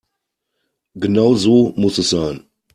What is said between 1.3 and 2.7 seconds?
so muss es sein.